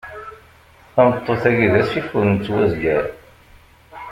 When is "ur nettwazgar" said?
2.17-3.05